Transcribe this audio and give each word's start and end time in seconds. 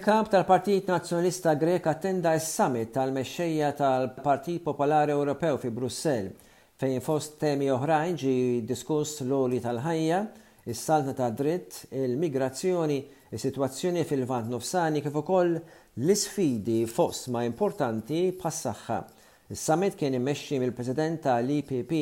Il-kamp 0.00 0.28
tal-Partit 0.28 0.86
Nazzjonalista 0.88 1.54
Grek 1.54 1.84
attenda 1.86 2.38
s-summit 2.38 2.92
tal-mexxejja 2.92 3.72
tal-Partit 3.72 4.60
Popolari 4.62 5.10
Ewropew 5.10 5.58
fi 5.58 5.70
Brussell 5.74 6.28
fejn 6.78 7.00
fost 7.02 7.34
temi 7.42 7.66
oħrajn 7.74 8.14
ġi 8.20 8.34
diskuss 8.68 9.24
l-oli 9.24 9.58
tal-ħajja, 9.64 10.20
is-salta 10.70 11.16
ta' 11.18 11.28
dritt, 11.34 11.80
il-migrazzjoni, 11.90 13.00
is-sitwazzjoni 13.34 14.06
fil-vant 14.06 14.52
nofsani 14.54 15.02
kif 15.02 15.18
ukoll 15.18 15.56
l-isfidi 16.04 16.84
fost 16.86 17.26
ma' 17.34 17.42
importanti 17.50 18.22
pas-saħħa. 18.38 19.00
Is-summit 19.50 19.98
kien 19.98 20.14
immexxi 20.14 20.62
mill-President 20.62 21.26
tal-IPP 21.26 21.94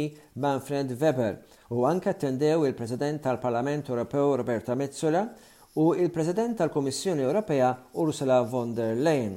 Manfred 0.44 0.92
Weber 1.00 1.38
u 1.72 1.88
anke 1.88 2.12
attendew 2.12 2.68
il-President 2.68 3.24
tal-Parlament 3.24 3.88
Ewropew 3.88 4.36
Roberta 4.42 4.76
Metzola 4.76 5.30
u 5.78 5.92
il-President 5.94 6.56
tal-Komissjoni 6.56 7.20
Ewropea 7.20 7.76
Ursula 7.92 8.40
von 8.40 8.72
der 8.72 8.96
Leyen. 8.96 9.36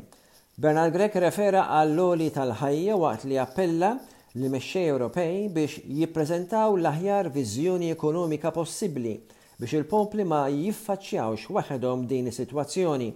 Bernard 0.55 0.93
Grek 0.95 1.17
refera 1.20 1.66
għall-loli 1.75 2.30
tal-ħajja 2.31 2.95
waqt 2.95 3.25
li 3.27 3.35
appella 3.41 3.89
li 4.39 4.47
mexxej 4.53 4.85
Ewropej 4.94 5.35
biex 5.52 5.81
jippreżentaw 5.99 6.77
l-aħjar 6.80 7.27
viżjoni 7.35 7.89
ekonomika 7.91 8.53
possibbli 8.55 9.17
biex 9.59 9.73
il-popli 9.81 10.23
ma 10.27 10.45
jiffaċċjawx 10.47 11.49
waħedhom 11.57 12.05
din 12.07 12.30
is-sitwazzjoni 12.31 13.09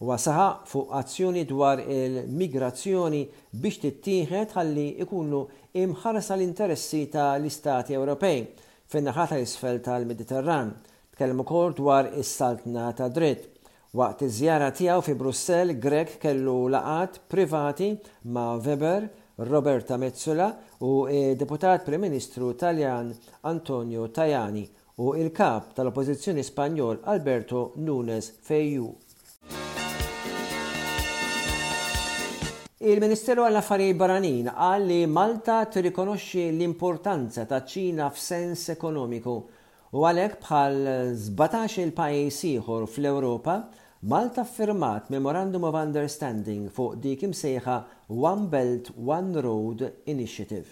u 0.00 0.10
għasaha 0.10 0.48
fuq 0.66 0.96
azzjoni 0.98 1.44
dwar 1.52 1.78
il-migrazzjoni 1.86 3.20
biex 3.54 3.84
tittieħed 3.86 4.56
ħalli 4.58 4.88
ikunu 5.06 5.44
imħarsa 5.78 6.34
l-interessi 6.34 7.04
tal-Istati 7.14 7.94
Ewropej 7.94 8.42
fin-naħa 8.90 9.28
naħata 9.28 9.40
isfel 9.46 9.78
tal 9.78 9.78
mediterran 9.78 9.78
isfel 9.78 9.80
tal 9.86 10.08
mediterran 10.10 10.92
Tkellem 11.14 11.38
ukoll 11.38 11.72
dwar 11.72 12.10
is-saltna 12.18 12.90
ta' 12.98 13.06
dritt. 13.12 13.46
Waqt 13.94 14.24
iż-żjara 14.26 14.72
tiegħu 14.74 15.04
fi 15.06 15.12
Brussell, 15.20 15.70
Grek 15.78 16.16
kellu 16.18 16.54
laqat 16.74 17.20
privati 17.30 17.92
ma' 18.34 18.56
Weber, 18.58 19.06
Roberta 19.50 19.96
Mezzola 19.96 20.48
u 20.82 21.06
deputat 21.38 21.86
Prim-Ministru 21.86 22.50
Taljan 22.58 23.14
Antonio 23.42 24.08
Tajani 24.10 24.66
u 25.06 25.14
il-kap 25.18 25.70
tal-Oppożizzjoni 25.78 26.42
Spanjol 26.42 26.98
Alberto 27.04 27.62
Nunes 27.76 28.32
Fejju. 28.46 28.90
Il-Ministeru 32.84 33.46
għall-Affarijiet 33.46 33.96
Baranin 34.02 34.50
qal 34.50 34.82
li 34.90 35.04
Malta 35.06 35.62
tirrikonoxxi 35.66 36.48
l-importanza 36.50 37.46
ta' 37.46 37.62
Ċina 37.62 38.10
f'sens 38.12 38.66
ekonomiku 38.74 39.38
U 39.94 40.02
għalek 40.02 40.40
bħal 40.42 40.78
17 41.14 41.78
il-pajjiż 41.78 42.38
ieħor 42.48 42.86
fl-Ewropa, 42.88 43.54
Malta 44.10 44.42
firmat 44.44 45.06
Memorandum 45.14 45.68
of 45.68 45.76
Understanding 45.78 46.64
fuq 46.74 46.96
dik 47.00 47.22
imsejħa 47.28 47.76
One 48.10 48.48
Belt 48.50 48.90
One 48.98 49.38
Road 49.46 49.84
Initiative. 50.10 50.64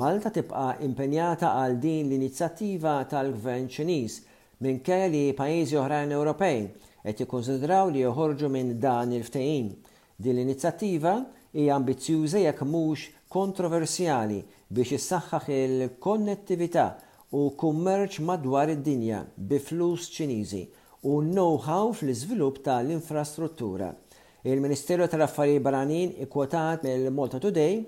Malta 0.00 0.32
tibqa' 0.32 0.78
impenjata 0.88 1.52
għal 1.60 1.76
din 1.84 2.08
l-inizjattiva 2.08 2.96
tal-Gvern 3.12 3.68
Ċiniż 3.70 4.16
minn 4.64 4.80
li 5.12 5.22
pajjiżi 5.42 5.78
oħrajn 5.84 6.16
Ewropej 6.16 6.62
qed 7.04 7.20
jikkonsidraw 7.26 7.92
li 7.92 8.06
joħorġu 8.08 8.48
minn 8.56 8.72
dan 8.80 9.12
il-ftehim. 9.12 9.68
Din 10.16 10.38
l-inizjattiva 10.38 11.18
hija 11.52 11.76
ambizzjuża 11.76 12.46
jekk 12.48 12.64
mhux 12.72 13.10
kontroversjali 13.28 14.40
biex 14.70 15.02
issaħħaħ 15.02 15.50
il-konnettività 15.66 16.92
u 17.34 17.50
kummerċ 17.58 18.20
madwar 18.22 18.70
id-dinja 18.70 19.24
bi 19.50 19.58
flus 19.58 20.04
ċiniżi 20.14 20.60
u 21.12 21.16
know-how 21.26 21.88
fl-iżvilupp 21.90 22.60
tal-infrastruttura. 22.62 23.88
Il-Ministeru 24.52 25.08
tal-Affarijiet 25.10 25.64
Barranin 25.64 26.12
ikkwotat 26.24 26.84
mill-Malta 26.86 27.40
Today 27.42 27.80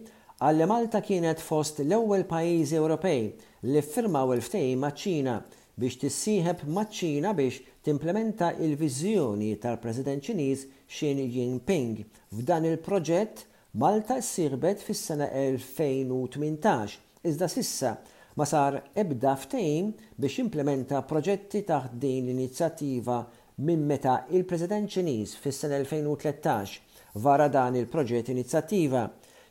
għalli 0.42 0.66
Malta 0.70 0.98
kienet 1.06 1.38
fost 1.44 1.78
l-ewwel 1.84 2.26
pajjiżi 2.26 2.78
Ewropej 2.80 3.28
li 3.70 3.84
firmaw 3.92 4.34
il-ftehim 4.34 4.82
maċ-Ċina 4.82 5.36
biex 5.78 6.00
tissieħeb 6.02 6.66
maċ-Ċina 6.66 7.30
biex 7.38 7.60
timplementa 7.86 8.50
il-viżjoni 8.66 9.52
tal-President 9.62 10.26
Ċiniż 10.26 10.66
Xi 10.90 11.14
Jinping. 11.36 12.02
F'dan 12.34 12.66
il-proġett 12.72 13.46
Malta 13.78 14.18
sirbet 14.26 14.82
fis-sena 14.82 15.30
2018 15.38 16.98
iżda 17.30 17.48
sissa 17.52 17.94
ma 18.36 18.44
sar 18.44 18.84
ebda 19.00 19.32
ftejn 19.42 19.90
biex 20.20 20.34
implementa 20.42 20.98
proġetti 21.08 21.62
taħt 21.68 21.96
din 22.00 22.26
l-inizjattiva 22.26 23.20
minn 23.66 23.84
meta 23.88 24.16
il-President 24.36 24.90
Ċiniż 24.92 25.36
fis-sena 25.40 25.78
2013 25.80 27.22
vara 27.24 27.46
dan 27.48 27.78
il-proġett 27.80 28.28
inizjattiva. 28.34 29.06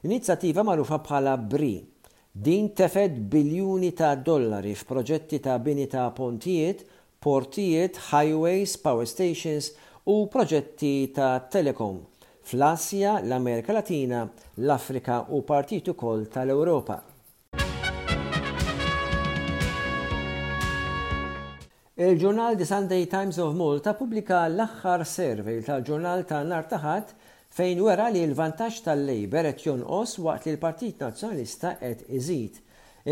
L-inizjattiva 0.06 0.66
magħrufa 0.68 1.00
bħala 1.08 1.34
BRI. 1.50 1.74
Din 2.30 2.70
tefed 2.78 3.18
biljuni 3.32 3.90
ta' 3.98 4.14
dollari 4.22 4.76
f'proġetti 4.76 5.40
ta' 5.42 5.58
bini 5.64 5.88
ta' 5.90 6.06
pontijiet, 6.14 6.84
portijiet, 7.26 7.98
highways, 8.12 8.76
power 8.78 9.08
stations 9.10 9.72
u 10.06 10.28
proġetti 10.30 10.94
ta' 11.16 11.40
telekom 11.50 12.04
fl-Asja, 12.46 13.18
l-Amerika 13.24 13.74
Latina, 13.74 14.22
l-Afrika 14.62 15.24
u 15.34 15.42
partitu 15.42 15.98
kol 15.98 16.28
tal-Europa. 16.30 17.02
Il-ġurnal 21.98 22.58
The 22.60 22.66
Sunday 22.66 23.06
Times 23.12 23.38
of 23.42 23.54
Malta 23.58 23.92
publika 23.98 24.40
l-axħar 24.52 25.02
survey 25.10 25.62
tal-ġurnal 25.64 26.26
ta' 26.28 26.42
nar 26.48 26.66
taħat 26.72 27.14
fejn 27.56 27.80
wera 27.86 28.10
li 28.12 28.20
l-vantaġġ 28.26 28.82
tal-Labor 28.88 29.48
qed 29.48 29.64
jonqos 29.68 30.18
waqt 30.26 30.50
li 30.50 30.52
l-Partit 30.58 31.00
Nazzjonalista 31.06 31.72
qed 31.80 32.02
iżid. 32.20 32.58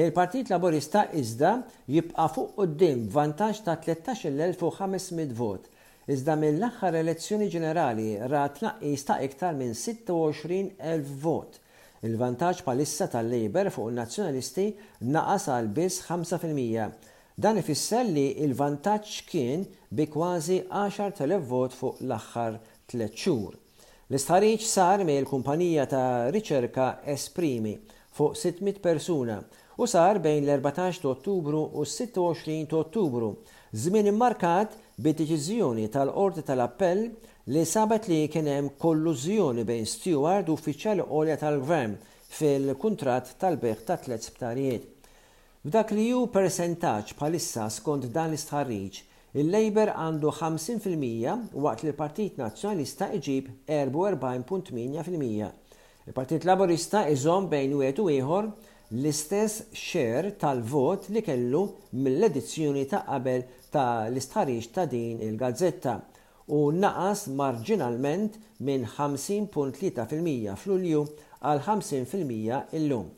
Il-Partit 0.02 0.52
Laburista 0.52 1.06
iżda 1.22 1.54
jibqa' 1.96 2.26
fuq 2.36 2.52
quddiem 2.58 3.06
vantax 3.16 3.62
ta' 3.70 3.78
13,500 3.88 5.32
vot. 5.40 5.64
Iżda 6.12 6.36
mill-aħħar 6.44 7.00
elezzjoni 7.06 7.48
ġenerali 7.56 8.10
ra 8.34 8.44
tnaqqis 8.58 9.08
ta' 9.14 9.22
iktar 9.30 9.56
minn 9.64 9.80
26,000 9.86 11.16
vot. 11.24 11.56
Il-vantaġġ 12.04 12.66
palissa 12.68 13.08
tal-Labor 13.16 13.72
fuq 13.78 13.94
il-Nazzjonalisti 13.94 14.68
naqas 15.16 15.48
għal 15.56 15.72
biss 15.80 16.04
5%. 16.12 17.12
Dan 17.36 17.58
ifisser 17.58 18.06
li 18.06 18.28
il-vantaġġ 18.46 19.14
kien 19.32 19.64
bi 19.90 20.06
kważi 20.14 20.60
10,000 20.70 21.40
vot 21.50 21.74
fuq 21.74 22.04
l-aħħar 22.06 22.60
tliet 22.92 23.16
xhur. 23.18 23.56
L-istħarriġ 24.12 24.62
sar 24.74 25.02
me 25.08 25.16
l-kumpanija 25.22 25.88
ta' 25.90 26.30
riċerka 26.36 26.88
Esprimi 27.16 27.74
fuq 28.14 28.38
600 28.38 28.82
persuna 28.86 29.40
u 29.82 29.90
sar 29.90 30.22
bejn 30.22 30.46
l-14 30.46 31.02
ta' 31.02 31.10
Ottubru 31.16 31.64
u 31.74 31.86
26 31.88 32.68
ta' 32.70 32.84
Ottubru, 32.84 33.32
żmien 33.74 34.12
immarkat 34.14 34.78
bi 35.02 35.16
deċiżjoni 35.18 35.90
tal-Qorti 35.96 36.46
tal-Appell 36.52 37.08
li 37.50 37.66
sabet 37.66 38.06
li 38.14 38.22
kien 38.30 38.48
hemm 38.52 38.70
kollużjoni 38.78 39.66
bejn 39.66 39.90
steward 39.90 40.54
u 40.54 40.60
uffiċjali 40.60 41.10
għolja 41.10 41.42
tal-Gvern 41.42 41.98
fil-kuntratt 42.38 43.34
tal-beħ 43.42 43.88
ta' 43.90 43.98
tliet 44.06 44.30
sptarijiet. 44.30 44.93
F'dak 45.64 45.92
li 45.96 46.04
ju 46.10 46.18
percentaġġ 46.34 47.12
palissa 47.20 47.70
skont 47.72 48.10
dan 48.16 48.34
l-istħarriġ, 48.34 48.98
il-Labor 49.44 49.92
għandu 49.94 50.32
50% 50.36 51.54
waqt 51.66 51.86
li 51.86 51.94
l-Partit 51.94 52.42
Nazzjonalista 52.42 53.08
iġib 53.20 53.48
44.8%. 53.70 55.48
Il-Partit 56.10 56.50
Laborista 56.50 57.06
iżom 57.14 57.48
bejn 57.56 57.78
wieħed 57.80 57.94
għetu 57.94 58.08
iħor 58.18 58.50
l-istess 58.98 59.64
xer 59.72 60.34
tal-vot 60.44 61.08
li 61.16 61.24
kellu 61.30 61.64
mill-edizzjoni 61.96 62.84
ta' 62.92 63.06
qabel 63.08 63.48
ta' 63.72 63.88
l-istħarriġ 64.12 64.68
ta' 64.82 64.88
din 64.98 65.24
il-gazzetta 65.32 65.96
u 66.60 66.64
naqas 66.84 67.24
marġinalment 67.40 68.36
minn 68.68 68.84
50.3% 69.00 70.60
fl-ulju 70.60 71.08
għal 71.40 71.68
50% 71.74 72.82
illum 72.82 73.14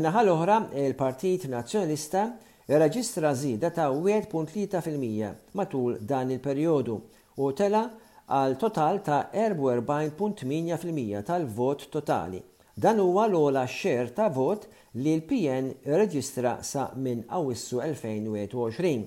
ħal 0.00 0.28
oħra, 0.32 0.56
il-Partit 0.72 1.44
Nazzjonalista 1.52 2.20
reġistra 2.66 3.34
zida 3.36 3.68
ta' 3.70 3.90
1.3% 3.92 5.32
matul 5.52 5.98
dan 6.00 6.30
il-perjodu 6.32 6.94
u 7.36 7.50
tela 7.52 7.90
għal 8.26 8.56
total 8.56 9.02
ta' 9.04 9.18
44.8% 9.34 11.22
tal-vot 11.28 11.84
totali. 11.92 12.40
Dan 12.74 13.00
huwa 13.04 13.26
l-ola 13.28 13.66
xer 13.68 14.14
ta' 14.16 14.30
vot 14.32 14.64
li 14.96 15.12
l-PN 15.18 15.68
reġistra 15.84 16.62
sa' 16.64 16.92
minn 16.96 17.20
awissu 17.28 17.82
2021. 17.84 19.04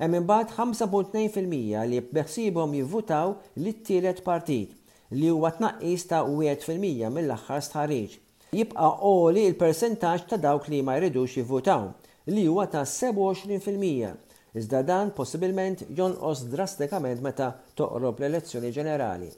Hemm 0.00 0.18
imbagħad 0.22 0.54
5.2% 0.56 1.84
li 1.90 2.00
beħsibhom 2.00 2.72
jivvutaw 2.80 3.36
lit 3.60 3.84
tielet 3.86 4.24
partit 4.26 4.72
li 5.12 5.28
huwa 5.30 5.52
tnaqqis 5.58 6.08
ta' 6.10 6.24
1% 6.24 7.12
mill-aħħar 7.12 7.60
stħarriġ 7.68 8.18
jibqa' 8.54 8.90
oli 9.12 9.42
il-persentaġġ 9.50 10.26
ta' 10.30 10.38
dawk 10.44 10.68
li 10.70 10.80
ma 10.86 10.94
jridux 10.98 11.34
jivvutaw 11.38 11.88
li 12.34 12.44
huwa 12.48 12.66
ta' 12.70 12.84
27%. 12.86 14.14
Iżda 14.54 14.80
dan 14.86 15.10
possibilment 15.16 15.80
jonqos 15.98 16.44
drastikament 16.52 17.20
meta 17.26 17.48
toqrob 17.74 18.20
l-elezzjoni 18.22 18.70
ġenerali. 18.76 19.30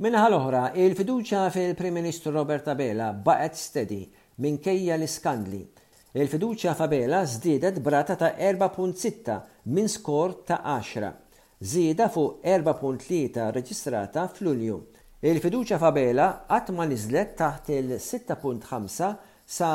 Minna 0.00 0.22
l-oħra, 0.30 0.62
il-fiduċa 0.80 1.48
fil-Prim 1.52 1.98
Ministru 1.98 2.30
Robert 2.32 2.68
Abela 2.72 3.10
baqgħet 3.26 3.58
stedi 3.58 4.02
minkejja 4.44 4.94
l-iskandli. 4.96 5.60
Il-fiduċa 6.16 6.72
f'Abela 6.78 7.24
żdiedet 7.30 7.82
brata 7.84 8.14
ta' 8.18 8.32
4.6 8.38 9.36
minn 9.74 9.88
skor 9.90 10.36
ta' 10.48 10.62
10, 10.78 11.10
żieda 11.60 12.08
fuq 12.08 12.38
4.3 12.46 13.50
reġistrata 13.54 14.28
fl-Ulju. 14.32 14.78
Il-fiduċa 15.20 15.76
fabela 15.76 16.26
qatt 16.48 16.70
ma 16.72 16.86
niżlet 16.88 17.34
taħt 17.36 17.66
il-6.5 17.74 18.70
sa 19.52 19.66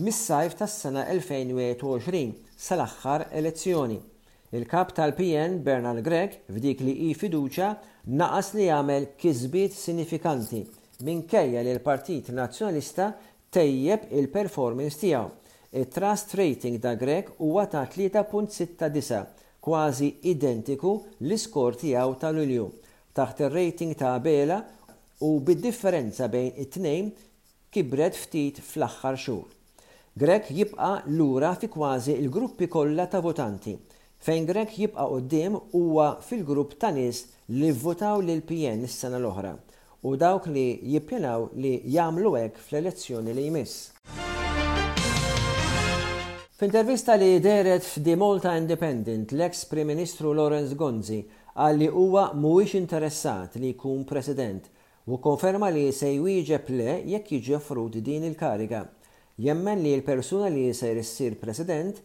mis-sajf 0.00 0.54
tas-sena 0.62 1.02
2021 1.12 2.30
sal-aħħar 2.66 3.26
elezzjoni. 3.36 3.98
Il-kap 4.56 4.94
tal-PN 4.96 5.58
Bernal 5.66 6.00
Gregg 6.00 6.38
f'dik 6.48 6.80
li 6.86 6.94
hi 7.04 7.10
fiduċa 7.20 7.68
naqas 8.16 8.54
li 8.56 8.70
jagħmel 8.70 9.10
kisbiet 9.20 9.76
sinifikanti 9.76 10.62
minkejja 11.04 11.60
li 11.66 11.74
l-Partit 11.76 12.32
Nazjonalista 12.32 13.10
tejjeb 13.52 14.08
il-performance 14.16 15.02
tiegħu. 15.04 15.28
Il-trust 15.82 16.32
rating 16.40 16.80
da 16.80 16.96
Grek 16.96 17.34
huwa 17.44 17.68
ta' 17.68 17.84
3.69 17.92 19.20
kważi 19.68 20.12
identiku 20.32 20.96
l-iskor 21.20 21.76
tiegħu 21.84 22.20
tal-Ulju 22.24 22.70
taħt 23.18 23.42
ir-rating 23.48 23.96
ta' 23.98 24.14
Bela 24.22 24.58
u 25.26 25.32
bid-differenza 25.42 26.28
bejn 26.30 26.54
it-tnejn 26.64 27.08
kibret 27.74 28.16
ftit 28.16 28.60
fl-aħħar 28.62 29.18
xhur. 29.18 29.46
Grek 30.18 30.50
jibqa' 30.54 30.92
lura 31.18 31.52
fi 31.58 31.68
kważi 31.70 32.14
il-gruppi 32.14 32.68
kollha 32.70 33.08
ta' 33.10 33.20
votanti, 33.22 33.74
fejn 34.26 34.46
Grek 34.50 34.72
jibqa' 34.82 35.08
qudiem 35.12 35.58
huwa 35.74 36.12
fil-grupp 36.26 36.78
ta' 36.80 36.92
nies 36.94 37.24
li 37.56 37.70
votaw 37.72 38.22
lil 38.26 38.42
PN 38.48 38.86
is-sena 38.86 39.18
l-oħra 39.22 39.54
u 40.06 40.14
dawk 40.14 40.44
li 40.54 40.64
jippjenaw 40.92 41.48
li 41.62 41.72
jagħmlu 41.90 42.32
hekk 42.38 42.60
fl-elezzjoni 42.62 43.34
li 43.34 43.48
jmiss. 43.48 43.78
F'intervista 46.58 47.14
li 47.18 47.36
deret 47.42 47.82
f'Di 47.86 48.14
Malta 48.18 48.54
Independent, 48.58 49.30
l-ex 49.34 49.64
Prim 49.70 49.90
Ministru 49.92 50.32
Lawrence 50.34 50.74
Gonzi 50.74 51.18
għalli 51.58 51.86
li 51.88 51.90
huwa 51.94 52.26
mhuwiex 52.38 52.76
interessat 52.78 53.56
li 53.58 53.72
jkun 53.72 54.04
president 54.06 54.68
u 55.10 55.16
konferma 55.24 55.70
li 55.74 55.88
se 55.96 56.10
jwieġeb 56.14 56.68
le 56.78 56.92
jekk 57.10 57.32
jiġi 57.34 57.54
offrut 57.56 57.96
din 58.06 58.22
il-kariga. 58.28 58.84
Jemmen 59.42 59.80
li 59.82 59.96
l-persuna 59.98 60.46
li 60.54 60.68
se 60.74 60.92
jissir 60.94 61.34
president 61.40 61.96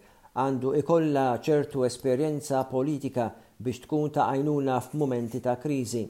għandu 0.41 0.71
ikolla 0.81 1.27
ċertu 1.45 1.85
esperjenza 1.85 2.63
politika 2.71 3.27
biex 3.63 3.83
tkun 3.85 4.09
ta' 4.15 4.25
għajnuna 4.31 4.79
f'momenti 4.87 5.41
ta' 5.45 5.57
kriżi. 5.61 6.01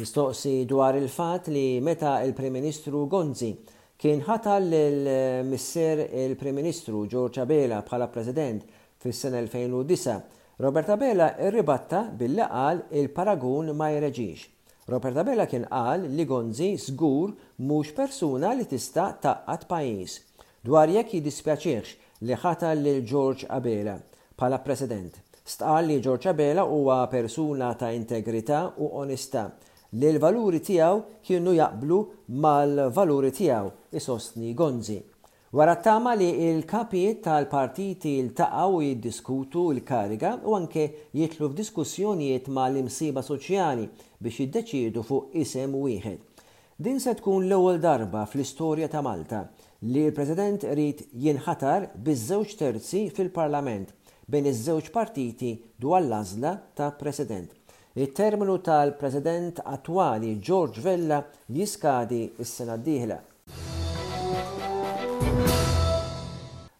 Mistoqsi 0.00 0.58
dwar 0.70 0.98
il-fat 1.00 1.48
li 1.52 1.80
meta 1.82 2.18
il-Prim 2.26 2.52
Ministru 2.60 3.06
Gonzi 3.10 3.54
kien 4.00 4.20
ħatal 4.26 4.68
l-misser 4.72 6.04
il-Prim 6.26 6.60
Ministru 6.60 7.06
Giorgia 7.10 7.48
Bela 7.48 7.80
bħala 7.84 8.10
President 8.14 8.68
fis-sena 9.00 9.40
2009 9.40 10.36
Roberta 10.60 10.94
Bella 11.00 11.26
irribatta 11.40 12.02
billi 12.20 12.44
qal 12.44 12.82
il-paragun 12.90 13.68
ma 13.74 13.86
jreġix. 13.94 14.42
Roberta 14.92 15.22
Bella 15.24 15.46
kien 15.48 15.62
qal 15.70 16.02
li 16.18 16.24
Gonzi 16.28 16.66
żgur 16.82 17.32
mhux 17.64 17.94
persuna 17.96 18.50
li 18.58 18.66
tista' 18.68 19.06
taqqat 19.24 19.64
pajjiż. 19.70 20.10
Dwar 20.68 20.92
jekk 20.92 21.14
jiddispjaċiex 21.14 21.94
li 22.28 22.36
ħata 22.42 22.74
lil 22.76 23.00
George 23.08 23.46
Abela 23.56 23.94
bħala 24.36 24.58
president. 24.66 25.14
Stqal 25.48 25.88
li 25.88 25.96
George 26.04 26.28
Abela 26.34 26.66
huwa 26.68 27.00
persuna 27.14 27.72
ta' 27.80 27.94
integrità 27.96 28.60
u 28.76 28.90
onesta 29.00 29.46
li 29.96 30.12
l-valuri 30.12 30.60
tiegħu 30.68 31.00
kienu 31.24 31.56
jaqblu 31.56 32.02
mal-valuri 32.44 33.32
tiegħu 33.40 33.72
isostni 33.96 34.52
Gonzi. 34.60 35.00
Wara 35.52 35.74
tama 35.82 36.12
li 36.14 36.26
il-kapijiet 36.46 37.22
tal-partiti 37.24 38.10
il-taqaw 38.22 38.74
jiddiskutu 38.84 39.62
il-kariga 39.74 40.28
u 40.46 40.52
anke 40.54 40.84
jitlu 41.18 41.48
f'diskussjonijiet 41.50 42.46
ma 42.54 42.68
l-imsiba 42.70 43.24
soċjali 43.26 43.88
biex 44.22 44.36
jiddeċidu 44.44 45.02
fuq 45.08 45.32
isem 45.42 45.74
wieħed. 45.74 46.20
Din 46.78 47.02
se 47.02 47.16
tkun 47.18 47.48
l-ewwel 47.48 47.80
darba 47.82 48.22
fl-istorja 48.30 48.86
ta' 48.92 49.02
Malta 49.02 49.40
li 49.88 50.04
l-President 50.06 50.68
rrit 50.70 51.02
jinħatar 51.24 51.88
biż-żewġ 52.06 52.54
terzi 52.62 53.02
fil-Parlament 53.18 53.90
bejn 54.30 54.46
iż-żewġ 54.52 54.92
partiti 55.00 55.50
dwar 55.82 56.04
l-għażla 56.06 56.52
ta' 56.78 56.92
President. 57.02 57.50
Il-terminu 57.98 58.60
tal-President 58.70 59.58
attwali 59.66 60.36
George 60.38 60.78
Vella 60.86 61.24
jiskadi 61.50 62.22
s-sena 62.46 62.78
d-dieħla. 62.78 63.18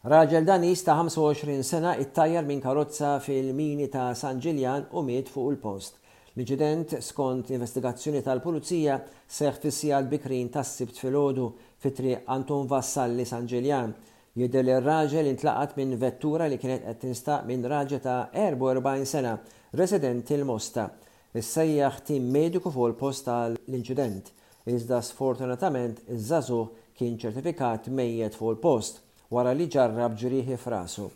Raġel 0.02 0.44
Danis 0.48 0.80
ta' 0.82 0.96
25 0.96 1.60
sena 1.62 1.92
ittajjar 2.00 2.44
minn 2.48 2.60
karozza 2.64 3.18
fil-mini 3.22 3.86
ta' 3.92 4.14
San 4.16 4.40
Ġiljan 4.40 4.86
u 4.96 5.02
miet 5.06 5.28
fuq 5.28 5.52
il-post. 5.52 5.98
L-inċident 6.34 6.94
skont 7.04 7.52
investigazzjoni 7.52 8.22
tal-Pulizija 8.24 8.96
seħ 9.36 9.60
fissija 9.60 10.00
bikrin 10.08 10.48
tas 10.54 10.72
sibt 10.80 10.96
fil-ħodu 11.02 11.50
fitri 11.84 12.16
Anton 12.32 12.64
Vassalli 12.70 13.26
San 13.28 13.46
Ġiljan. 13.50 13.92
Jidel 14.38 14.70
li 14.70 14.78
raġel 14.86 15.28
intlaqat 15.34 15.76
minn 15.76 15.94
vettura 16.00 16.48
li 16.48 16.58
kienet 16.58 16.86
qed 16.88 17.00
tinstaq 17.04 17.44
minn 17.50 17.66
raġel 17.68 18.00
ta' 18.04 18.22
44 18.34 19.06
sena, 19.12 19.36
resident 19.76 20.32
il-Mosta. 20.34 20.88
Is-sejjaħ 21.36 22.00
tim 22.08 22.30
mediku 22.34 22.72
fuq 22.74 22.88
il-post 22.94 23.28
tal-inċident. 23.28 24.32
Iżda 24.70 25.02
sfortunatament 25.04 26.00
iż-żazuh 26.16 26.89
kien 27.00 27.14
ċertifikat 27.16 27.86
mejjed 27.96 28.34
fuq 28.36 28.50
il-post 28.52 28.98
wara 29.32 29.54
li 29.56 29.64
ġarrab 29.72 30.18
ġrieħi 30.20 30.56
frasu. 30.60 31.06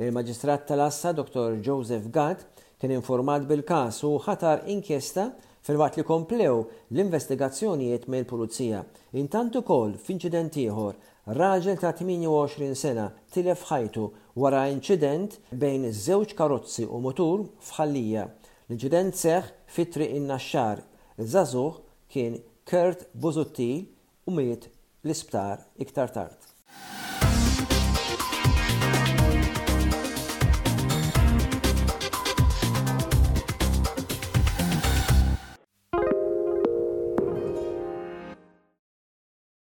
Il-Maġistrat 0.00 0.62
tal-Assa 0.70 1.10
Dr. 1.18 1.58
Joseph 1.60 2.08
Gatt 2.14 2.62
kien 2.80 2.94
informat 2.96 3.44
bil-kas 3.50 3.98
u 4.08 4.14
ħatar 4.24 4.62
inkjesta 4.72 5.26
fil-waqt 5.66 6.00
li 6.00 6.06
komplew 6.08 6.62
l-investigazzjonijiet 6.94 8.08
mill 8.10 8.24
pulizija 8.28 8.80
Intant 9.20 9.60
ukoll 9.60 9.92
f'inċident 10.06 10.56
ieħor 10.64 10.96
raġel 11.36 11.76
ta' 11.82 11.92
28 12.00 12.72
sena 12.80 13.10
tilef 13.36 13.68
ħajtu 13.68 14.08
wara 14.40 14.64
inċident 14.72 15.36
bejn 15.60 15.90
żewġ 15.92 16.32
karozzi 16.40 16.88
u 16.88 17.02
motur 17.04 17.44
f'ħallija. 17.68 18.24
L-inċident 18.70 19.12
seħ 19.20 19.52
fitri 19.76 20.06
triq 20.08 20.22
in-naxxar. 20.22 20.80
Zazuh 21.36 21.82
kien 22.10 22.40
Kurt 22.64 23.10
Buzutti 23.14 23.72
u 24.24 24.32
miet 24.40 24.70
l-isptar 25.04 25.60
iktar 25.76 26.08
tard. 26.16 26.53